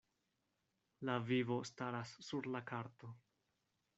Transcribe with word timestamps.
La 1.09 1.17
vivo 1.27 1.59
staras 1.71 2.15
sur 2.29 2.51
la 2.57 2.65
karto. 2.73 3.15